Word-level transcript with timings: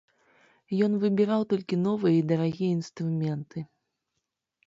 Ён 0.85 0.91
выбіраў 1.03 1.41
толькі 1.51 1.75
новыя 1.87 2.15
і 2.21 2.25
дарагія 2.33 2.71
інструменты. 2.79 3.59